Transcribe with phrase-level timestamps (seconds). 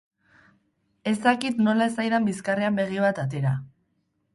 [1.11, 3.59] Ez dakit nola ez zaidan bizkarrean begi bat atera.